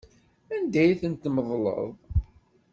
[0.55, 1.91] Anda i ten-tmeḍleḍ?